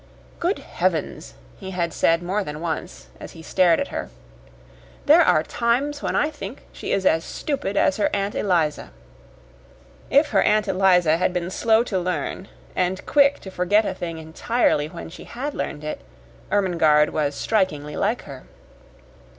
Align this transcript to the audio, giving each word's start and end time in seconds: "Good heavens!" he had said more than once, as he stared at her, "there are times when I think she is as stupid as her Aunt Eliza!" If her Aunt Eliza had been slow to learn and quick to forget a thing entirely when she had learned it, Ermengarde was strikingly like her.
"Good 0.39 0.57
heavens!" 0.57 1.35
he 1.57 1.69
had 1.69 1.93
said 1.93 2.23
more 2.23 2.43
than 2.43 2.59
once, 2.59 3.09
as 3.19 3.33
he 3.33 3.43
stared 3.43 3.79
at 3.79 3.89
her, 3.89 4.09
"there 5.05 5.21
are 5.21 5.43
times 5.43 6.01
when 6.01 6.15
I 6.15 6.31
think 6.31 6.63
she 6.73 6.91
is 6.91 7.05
as 7.05 7.23
stupid 7.23 7.77
as 7.77 7.97
her 7.97 8.09
Aunt 8.11 8.33
Eliza!" 8.33 8.89
If 10.09 10.29
her 10.31 10.41
Aunt 10.41 10.67
Eliza 10.67 11.17
had 11.17 11.33
been 11.33 11.51
slow 11.51 11.83
to 11.83 11.99
learn 11.99 12.47
and 12.75 13.05
quick 13.05 13.41
to 13.41 13.51
forget 13.51 13.85
a 13.85 13.93
thing 13.93 14.17
entirely 14.17 14.87
when 14.89 15.11
she 15.11 15.25
had 15.25 15.53
learned 15.53 15.83
it, 15.83 16.01
Ermengarde 16.51 17.11
was 17.11 17.35
strikingly 17.35 17.95
like 17.95 18.23
her. 18.23 18.45